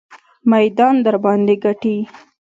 میدان 0.51 0.95
درباندې 1.05 1.55
ګټي. 1.63 1.97